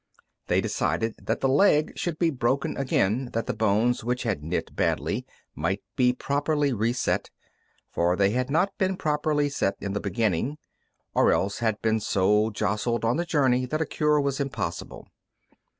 They 0.47 0.61
decided 0.61 1.13
that 1.21 1.41
the 1.41 1.47
leg 1.47 1.95
should 1.95 2.17
be 2.17 2.31
broken 2.31 2.75
again, 2.75 3.29
that 3.33 3.45
the 3.45 3.53
bones, 3.53 4.03
which 4.03 4.23
had 4.23 4.41
knit 4.41 4.75
badly, 4.75 5.27
might 5.53 5.83
be 5.95 6.11
properly 6.11 6.73
reset; 6.73 7.29
for 7.91 8.15
they 8.15 8.31
had 8.31 8.49
not 8.49 8.75
been 8.79 8.97
properly 8.97 9.47
set 9.47 9.75
in 9.79 9.93
the 9.93 9.99
beginning, 10.01 10.57
or 11.13 11.31
else 11.31 11.59
had 11.59 11.79
been 11.83 11.99
so 11.99 12.49
jostled 12.49 13.05
on 13.05 13.17
the 13.17 13.25
journey 13.25 13.67
that 13.67 13.79
a 13.79 13.85
cure 13.85 14.19
was 14.19 14.39
impossible. 14.39 15.05